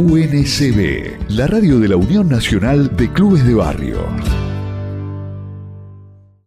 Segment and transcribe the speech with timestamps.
[0.00, 3.98] UNCB, la radio de la Unión Nacional de Clubes de Barrio.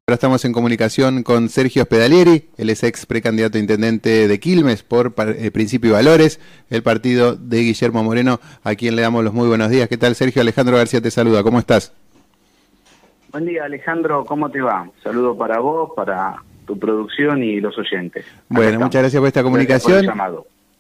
[0.08, 4.82] Ahora estamos en comunicación con Sergio Spedalieri, él es ex precandidato a intendente de Quilmes
[4.82, 6.40] por eh, Principio y Valores,
[6.72, 9.88] el partido de Guillermo Moreno, a quien le damos los muy buenos días.
[9.88, 10.42] ¿Qué tal Sergio?
[10.42, 11.94] Alejandro García te saluda, ¿cómo estás?
[13.32, 14.90] Buen día Alejandro, ¿cómo te va?
[15.04, 18.26] Saludo para vos, para tu producción y los oyentes.
[18.50, 20.08] bueno, muchas gracias por esta comunicación.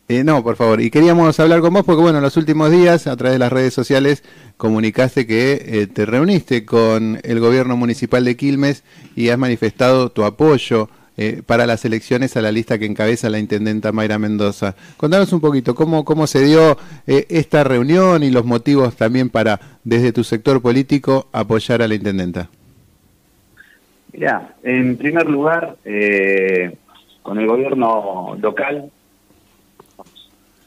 [0.09, 0.81] Eh, no, por favor.
[0.81, 3.53] Y queríamos hablar con vos porque, bueno, en los últimos días, a través de las
[3.53, 4.23] redes sociales,
[4.57, 8.83] comunicaste que eh, te reuniste con el gobierno municipal de Quilmes
[9.15, 13.39] y has manifestado tu apoyo eh, para las elecciones a la lista que encabeza la
[13.39, 14.75] intendenta Mayra Mendoza.
[14.97, 20.11] Contanos un poquito cómo, cómo se dio esta reunión y los motivos también para, desde
[20.11, 22.49] tu sector político, apoyar a la intendenta.
[24.11, 25.77] Mira, en primer lugar,
[27.21, 28.91] con el gobierno local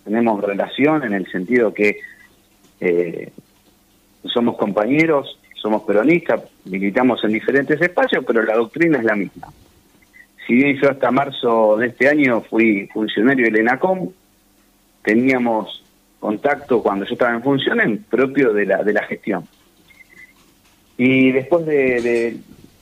[0.07, 1.99] tenemos relación en el sentido que
[2.81, 3.33] eh,
[4.25, 9.49] somos compañeros, somos peronistas, militamos en diferentes espacios, pero la doctrina es la misma.
[10.47, 14.11] Si bien yo hasta marzo de este año fui funcionario del ENACOM,
[15.03, 15.83] teníamos
[16.21, 19.45] contacto cuando yo estaba en funciones propio de la, de la gestión.
[20.97, 22.37] Y después de,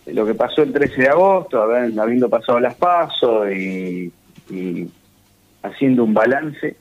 [0.06, 4.12] lo que pasó el 13 de agosto, habiendo pasado las pasos y
[5.62, 6.76] haciendo un balance,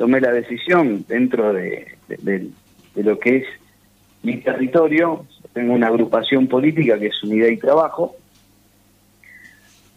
[0.00, 1.86] tomé la decisión dentro de,
[2.94, 3.44] lo que es
[4.22, 8.16] mi territorio, tengo una agrupación política que es Unidad y Trabajo,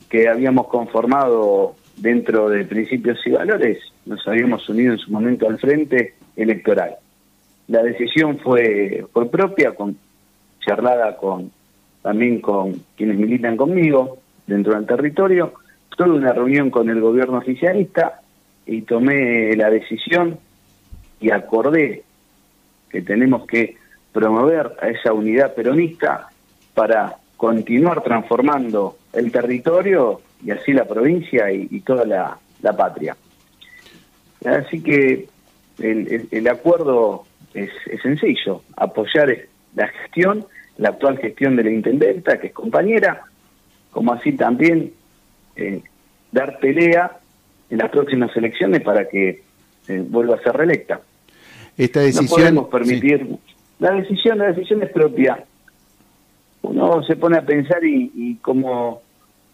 [0.10, 5.58] que habíamos conformado dentro de principios y valores, nos habíamos unido en su momento al
[5.58, 6.96] frente electoral.
[7.70, 9.74] La decisión fue, fue propia,
[10.60, 11.50] charlada con
[12.02, 15.54] también con quienes militan conmigo dentro del territorio,
[15.96, 18.23] tuve una reunión con el gobierno oficialista,
[18.66, 20.40] y tomé la decisión
[21.20, 22.04] y acordé
[22.90, 23.78] que tenemos que
[24.12, 26.30] promover a esa unidad peronista
[26.74, 32.38] para continuar transformando el territorio y así la provincia y, toda la,
[32.78, 33.16] patria.
[34.46, 35.28] Así que
[35.80, 37.70] el, acuerdo es,
[38.02, 39.36] sencillo, apoyar
[39.76, 40.46] la gestión,
[40.78, 43.24] la actual gestión de la intendenta, que es compañera,
[43.92, 44.94] como así también
[45.56, 45.82] eh,
[46.32, 47.20] dar pelea
[47.74, 49.42] en las próximas elecciones para que
[49.88, 51.02] eh, vuelva a ser reelecta.
[51.76, 52.26] Esta decisión...
[52.26, 53.28] No podemos permitir...
[53.80, 55.44] La decisión, la decisión es propia.
[56.62, 59.02] Uno se pone a pensar y, como,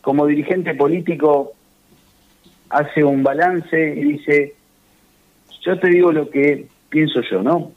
[0.01, 1.53] como dirigente político
[2.69, 4.53] hace un balance y dice,
[5.61, 7.71] yo te digo lo que pienso yo, ¿no?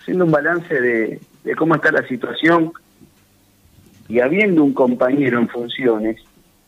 [0.00, 2.72] Haciendo un balance de, de cómo está la situación
[4.08, 6.16] y habiendo un compañero en funciones,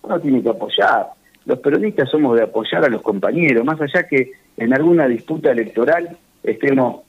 [0.03, 1.06] uno tiene que apoyar
[1.47, 6.17] los peronistas somos de apoyar a los compañeros, más allá que en alguna disputa electoral
[6.43, 7.03] estemos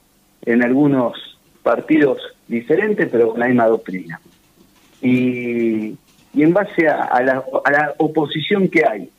[0.44, 4.20] en algunos partidos diferentes, pero con la misma doctrina.
[5.00, 5.96] Y,
[6.34, 7.44] en base a, la,
[7.98, 9.10] oposición que hay,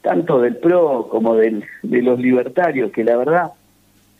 [0.00, 3.50] tanto del PRO como de los libertarios, que la verdad,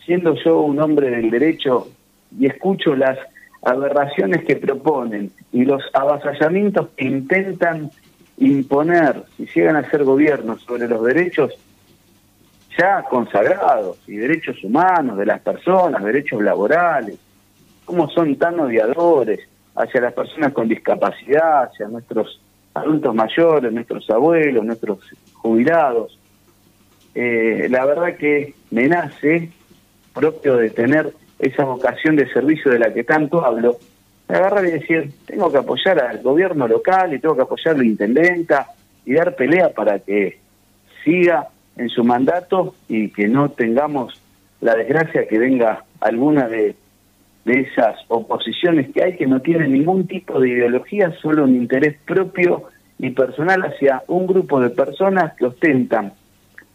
[0.04, 1.88] siendo yo un hombre del derecho
[2.36, 3.18] y escucho las
[3.62, 7.90] aberraciones que proponen y los avasallamientos que intentan
[8.38, 11.52] imponer, si llegan a ser gobiernos sobre los derechos
[12.76, 17.18] ya consagrados y derechos humanos de las personas, derechos laborales,
[17.84, 19.40] cómo son tan odiadores
[19.76, 22.40] hacia las personas con discapacidad, hacia nuestros
[22.74, 24.98] adultos mayores, nuestros abuelos, nuestros
[25.34, 26.18] jubilados.
[27.14, 29.50] Eh, la verdad que me nace,
[30.12, 33.78] propio de tener esa vocación de servicio de la que tanto hablo,
[34.28, 37.84] agarrar y decir, tengo que apoyar al gobierno local y tengo que apoyar a la
[37.84, 38.68] intendenta
[39.04, 40.38] y dar pelea para que
[41.04, 44.20] siga en su mandato y que no tengamos
[44.60, 46.74] la desgracia que venga alguna de,
[47.44, 51.96] de esas oposiciones que hay que no tienen ningún tipo de ideología, solo un interés
[52.06, 52.64] propio
[52.98, 56.12] y personal hacia un grupo de personas que ostentan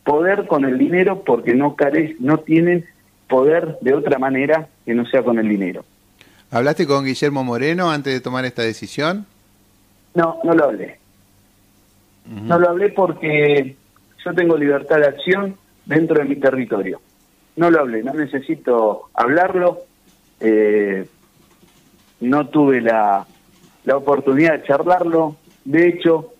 [0.03, 2.85] poder con el dinero porque no, care no tienen
[3.27, 5.83] poder de otra manera que no sea con el dinero.
[6.51, 9.27] ¿Hablaste con Guillermo Moreno antes de tomar esta decisión?
[10.15, 10.97] No, no lo hablé.
[12.25, 13.75] No lo hablé porque
[14.25, 15.55] yo tengo libertad de acción
[15.85, 17.01] dentro de mi territorio.
[17.55, 19.79] No lo hablé, no necesito hablarlo.
[20.39, 21.05] Eh,
[22.21, 23.25] no tuve la,
[23.83, 25.35] la, oportunidad de charlarlo.
[25.65, 26.33] De hecho,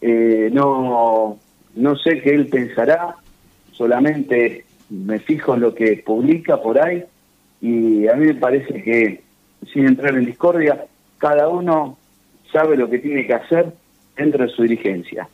[0.00, 1.38] eh, no,
[1.74, 3.16] no sé qué él pensará.
[3.72, 7.04] Solamente me fijo en lo que publica por ahí.
[7.60, 9.23] Y a mí me parece que
[9.72, 10.86] sin entrar en discordia,
[11.18, 11.96] cada uno
[12.52, 13.72] sabe lo que tiene que hacer
[14.16, 15.28] dentro de su dirigencia.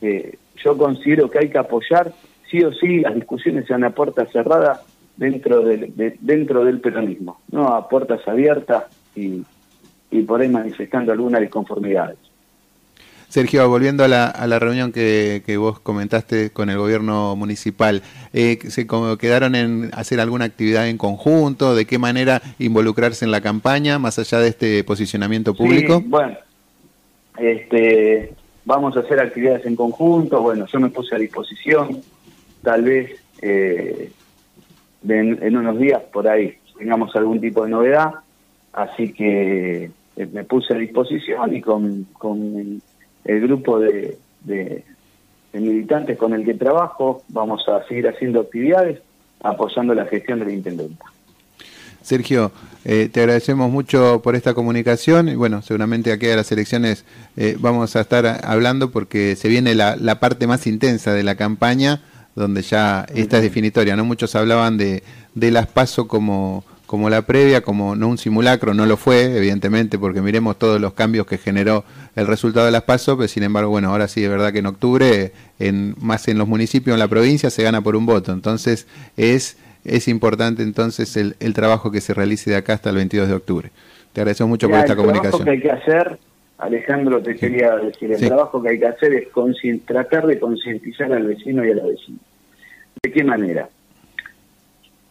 [0.00, 2.12] Eh, yo considero que hay que apoyar,
[2.50, 4.82] sí o sí, las discusiones sean a puerta cerrada
[5.16, 8.84] dentro del, dentro del peronismo, no a puertas abiertas
[9.14, 9.42] y,
[10.10, 12.18] y por ahí manifestando algunas disconformidades.
[13.28, 18.02] Sergio, volviendo a la, a la reunión que, que, vos comentaste con el gobierno municipal,
[18.32, 18.86] eh, ¿se
[19.18, 21.74] quedaron en hacer alguna actividad en conjunto?
[21.74, 26.02] ¿De qué manera involucrarse en la campaña, más allá de este posicionamiento público?
[26.06, 26.38] bueno,
[27.36, 28.32] este,
[28.64, 30.40] vamos a hacer actividades en conjunto.
[30.40, 32.00] Bueno, yo me puse a disposición.
[32.62, 33.10] Tal vez
[33.42, 34.10] eh,
[35.06, 38.14] en, unos días por ahí tengamos algún tipo de novedad.
[38.72, 42.80] Así que eh, me puse a disposición y con, con
[43.24, 44.18] el grupo de,
[45.52, 49.00] militantes con el que trabajo, vamos a seguir haciendo actividades
[49.40, 51.04] apoyando la gestión de la intendenta.
[52.02, 52.52] Sergio,
[52.84, 57.04] eh, te agradecemos mucho por esta comunicación y bueno, seguramente aquí a las elecciones
[57.36, 61.34] eh, vamos a estar hablando porque se viene la, la, parte más intensa de la
[61.34, 62.00] campaña
[62.34, 64.04] donde ya esta es definitoria, ¿no?
[64.04, 65.02] Muchos hablaban de,
[65.34, 69.98] de las PASO como como la previa, como no un simulacro, no lo fue, evidentemente,
[69.98, 71.84] porque miremos todos los cambios que generó
[72.16, 74.66] el resultado de las PASO, pero sin embargo, bueno, ahora sí es verdad que en
[74.66, 78.32] octubre, en, más en los municipios, en la provincia, se gana por un voto.
[78.32, 78.86] Entonces,
[79.18, 83.28] es, es importante entonces el, el trabajo que se realice de acá hasta el 22
[83.28, 83.70] de octubre.
[84.14, 85.26] Te agradezco mucho por esta comunicación.
[85.26, 86.18] El trabajo que hay que hacer,
[86.56, 89.28] Alejandro, te quería decir, el trabajo que hay que hacer es
[89.84, 92.18] tratar de concientizar al vecino y a la vecina.
[93.02, 93.68] ¿De qué manera?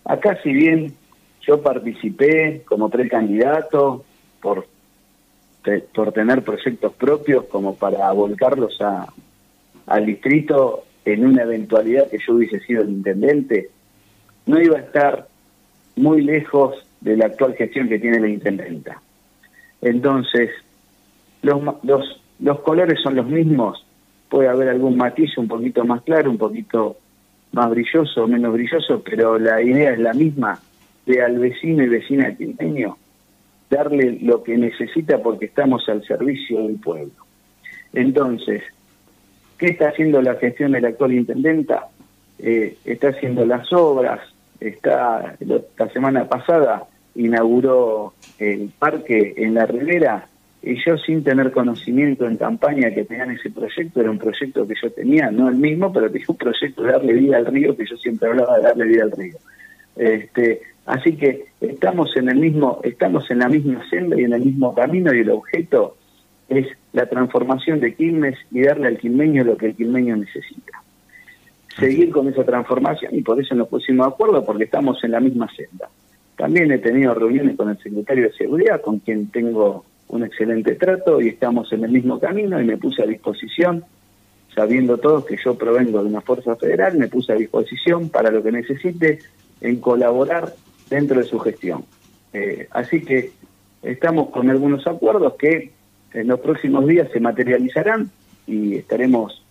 [0.05, 0.95] Acá, si bien
[1.47, 4.03] yo participé como precandidato
[4.41, 4.67] por,
[5.95, 9.07] por tener proyectos propios como para volcarlos a,
[9.87, 13.69] al distrito en una eventualidad que yo hubiese sido el intendente.
[14.45, 15.27] No iba a estar
[15.95, 19.01] muy lejos de la actual gestión que tiene la intendenta.
[19.81, 20.49] Entonces,
[21.41, 23.85] los, los, los colores son los mismos,
[24.27, 26.97] puede haber algún matiz un poquito más claro, un poquito
[27.53, 30.59] más brilloso o menos brilloso, pero la idea es la misma
[31.07, 32.97] de al vecino y vecina quilmeño
[33.69, 37.13] darle lo que necesita porque estamos al servicio del pueblo.
[37.93, 38.63] Entonces,
[39.57, 41.87] ¿qué está haciendo la gestión de la actual intendenta?
[42.39, 44.21] Eh, está haciendo las obras,
[44.59, 45.35] está
[45.77, 46.85] la semana pasada
[47.17, 50.27] inauguró el parque en la Ribera
[50.61, 54.75] y yo sin tener conocimiento en campaña que tenían ese proyecto, era un proyecto que
[54.81, 57.85] yo tenía, no el mismo, pero tenía un proyecto de darle vida al río, que
[57.85, 59.37] yo siempre hablaba de darle vida al río.
[59.95, 64.41] Este, Así que estamos en el mismo, estamos en la misma senda y en el
[64.41, 65.97] mismo camino y el objeto
[66.47, 70.81] es la transformación de Quilmes y darle al quilmeño lo que el quilmeño necesita.
[71.77, 75.19] Seguir con esa transformación y por eso nos pusimos de acuerdo porque estamos en la
[75.19, 75.89] misma senda.
[76.37, 81.19] También he tenido reuniones con el secretario de Seguridad, con quien tengo un excelente trato
[81.21, 83.83] y estamos en el mismo camino y me puse a disposición,
[84.55, 88.41] sabiendo todos que yo provengo de una fuerza federal, me puse a disposición para lo
[88.41, 89.19] que necesite
[89.59, 90.53] en colaborar
[90.89, 91.85] dentro de su gestión.
[92.33, 93.31] Eh, así que
[93.81, 95.71] estamos con algunos acuerdos que
[96.13, 98.09] en los próximos días se materializarán
[98.45, 99.43] y estaremos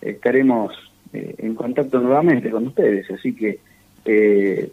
[0.00, 0.72] estaremos
[1.12, 3.10] eh, en contacto nuevamente con ustedes.
[3.10, 3.58] Así que
[4.04, 4.70] eh,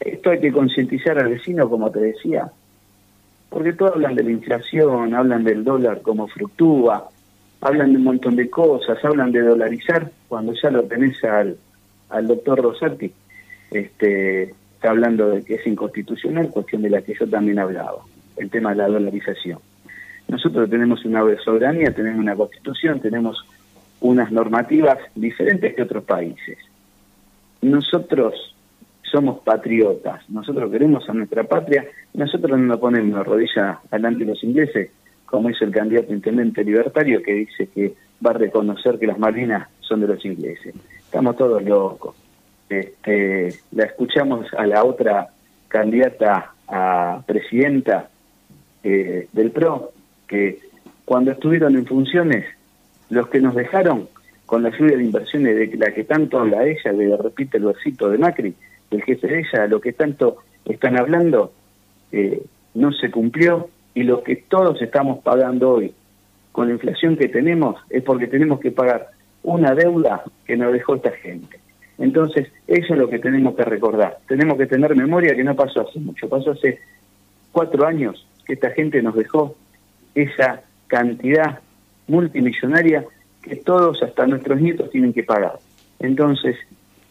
[0.00, 2.50] esto hay que concientizar al vecino, como te decía,
[3.48, 7.10] porque todos hablan de la inflación, hablan del dólar como fluctúa,
[7.60, 11.56] hablan de un montón de cosas, hablan de dolarizar cuando ya lo tenés al,
[12.10, 13.12] al doctor Rosati.
[13.70, 17.98] Este, está hablando de que es inconstitucional, cuestión de la que yo también hablaba,
[18.38, 19.58] el tema de la dolarización.
[20.26, 23.44] Nosotros tenemos una soberanía, tenemos una constitución, tenemos
[24.00, 26.56] unas normativas diferentes que otros países.
[27.60, 28.56] Nosotros
[29.02, 34.30] somos patriotas, nosotros queremos a nuestra patria, nosotros no nos ponemos la rodilla delante de
[34.30, 34.88] los ingleses,
[35.26, 37.92] como hizo el candidato intendente libertario que dice que
[38.24, 40.74] va a reconocer que las marinas son de los ingleses.
[41.04, 42.16] Estamos todos locos
[42.70, 45.28] este, la escuchamos a la otra
[45.68, 48.08] candidata a presidenta
[48.82, 49.92] eh, del PRO,
[50.26, 50.60] que
[51.04, 52.46] cuando estuvieron en funciones,
[53.10, 54.08] los que nos dejaron
[54.46, 58.08] con la lluvia de inversiones de la que tanto habla ella, de repite el versito
[58.08, 58.54] de Macri,
[58.90, 61.52] del jefe de ella, lo que tanto están hablando,
[62.12, 62.42] eh,
[62.74, 65.92] no se cumplió y lo que todos estamos pagando hoy
[66.52, 69.10] con la inflación que tenemos es porque tenemos que pagar
[69.42, 71.58] una deuda que nos dejó esta gente.
[72.00, 74.18] Entonces, eso es lo que tenemos que recordar.
[74.26, 76.80] Tenemos que tener memoria que no pasó hace mucho, pasó hace
[77.52, 79.54] cuatro años que esta gente nos dejó
[80.14, 81.60] esa cantidad
[82.08, 83.04] multimillonaria
[83.42, 85.58] que todos, hasta nuestros nietos, tienen que pagar.
[85.98, 86.56] Entonces,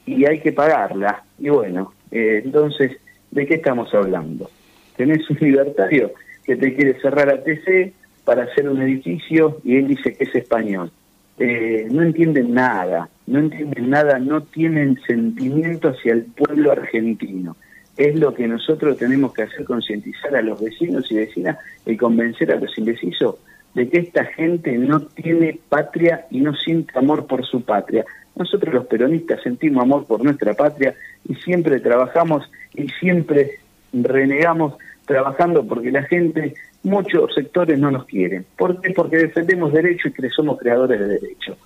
[0.07, 1.23] y hay que pagarla.
[1.37, 2.97] Y bueno, eh, entonces,
[3.29, 4.49] ¿de qué estamos hablando?
[4.97, 6.11] Tenés un libertario
[6.43, 7.93] que te quiere cerrar a TC
[8.25, 10.91] para hacer un edificio y él dice que es español.
[11.37, 17.55] Eh, no entienden nada, no entienden nada, no tienen sentimiento hacia el pueblo argentino.
[17.95, 22.51] Es lo que nosotros tenemos que hacer, concientizar a los vecinos y vecinas y convencer
[22.51, 23.35] a los indecisos
[23.75, 28.03] de que esta gente no tiene patria y no siente amor por su patria.
[28.35, 30.95] Nosotros los peronistas sentimos amor por nuestra patria
[31.27, 33.59] y siempre trabajamos y siempre
[33.93, 34.73] renegamos
[35.05, 38.43] trabajando porque la gente, muchos sectores no nos quieren.
[38.57, 38.89] ¿Por qué?
[38.91, 41.57] Porque defendemos derechos y que somos creadores de derechos.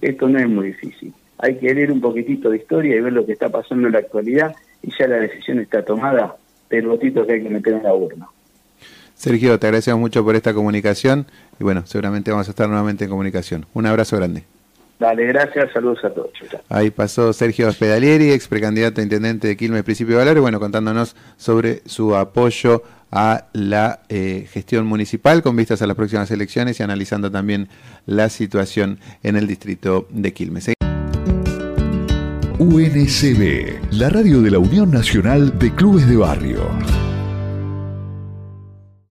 [0.00, 1.12] Esto no es muy difícil.
[1.38, 4.00] Hay que leer un poquitito de historia y ver lo que está pasando en la
[4.00, 6.36] actualidad y ya la decisión está tomada
[6.70, 8.28] del votito que hay que meter en la urna.
[9.14, 11.26] Sergio, te agradecemos mucho por esta comunicación
[11.58, 13.66] y bueno, seguramente vamos a estar nuevamente en comunicación.
[13.74, 14.44] Un abrazo grande.
[14.98, 16.30] Dale, gracias, saludos a todos.
[16.68, 21.14] Ahí pasó Sergio Spedalieri, ex precandidato a intendente de Quilmes Principio de Valores, bueno, contándonos
[21.36, 26.82] sobre su apoyo a la eh, gestión municipal con vistas a las próximas elecciones y
[26.82, 27.68] analizando también
[28.06, 30.72] la situación en el distrito de Quilmes.
[32.58, 37.07] UNCB, la radio de la Unión Nacional de Clubes de Barrio.